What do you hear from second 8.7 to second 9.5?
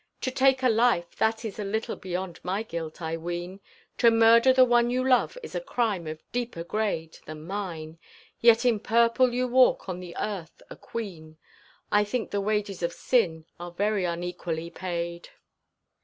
purple you